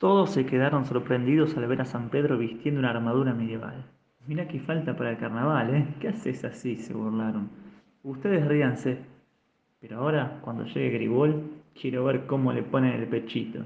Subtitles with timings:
[0.00, 3.84] Todos se quedaron sorprendidos al ver a San Pedro vistiendo una armadura medieval.
[4.26, 5.86] Mirá que falta para el carnaval, ¿eh?
[6.00, 6.76] ¿Qué haces así?
[6.76, 7.50] se burlaron.
[8.02, 8.96] Ustedes ríanse.
[9.78, 13.62] Pero ahora, cuando llegue Gribol, quiero ver cómo le ponen el pechito.